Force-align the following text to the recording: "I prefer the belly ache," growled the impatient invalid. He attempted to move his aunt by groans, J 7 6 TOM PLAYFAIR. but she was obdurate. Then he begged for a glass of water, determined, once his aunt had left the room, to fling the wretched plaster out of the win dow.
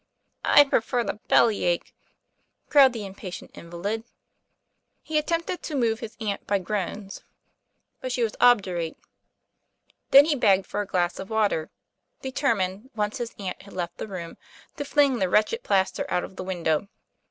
"I 0.43 0.63
prefer 0.63 1.03
the 1.03 1.19
belly 1.27 1.63
ache," 1.63 1.93
growled 2.71 2.93
the 2.93 3.05
impatient 3.05 3.51
invalid. 3.55 4.03
He 5.03 5.19
attempted 5.19 5.61
to 5.61 5.75
move 5.75 5.99
his 5.99 6.17
aunt 6.19 6.47
by 6.47 6.57
groans, 6.57 7.03
J 7.07 7.09
7 7.09 7.09
6 7.09 7.17
TOM 7.17 7.29
PLAYFAIR. 7.37 8.01
but 8.01 8.11
she 8.11 8.23
was 8.23 8.35
obdurate. 8.41 8.97
Then 10.09 10.25
he 10.25 10.33
begged 10.35 10.65
for 10.65 10.81
a 10.81 10.87
glass 10.87 11.19
of 11.19 11.29
water, 11.29 11.69
determined, 12.19 12.89
once 12.95 13.19
his 13.19 13.35
aunt 13.37 13.61
had 13.61 13.75
left 13.75 13.99
the 13.99 14.07
room, 14.07 14.37
to 14.77 14.85
fling 14.85 15.19
the 15.19 15.29
wretched 15.29 15.61
plaster 15.61 16.07
out 16.09 16.23
of 16.23 16.35
the 16.35 16.43
win 16.43 16.63
dow. 16.63 16.87